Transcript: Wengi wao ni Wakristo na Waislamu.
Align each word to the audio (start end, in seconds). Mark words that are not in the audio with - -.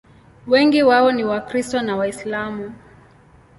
Wengi 0.47 0.83
wao 0.83 1.11
ni 1.11 1.23
Wakristo 1.23 1.81
na 1.81 1.95
Waislamu. 1.95 2.73